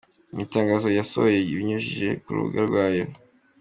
Mu 0.31 0.39
itangazo 0.45 0.87
yasohoye 0.97 1.39
ibinyujije 1.51 2.07
ku 2.21 2.29
rubuga 2.35 2.59
rwayo. 2.67 3.05